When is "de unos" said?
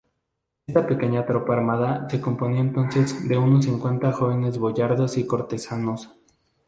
3.29-3.65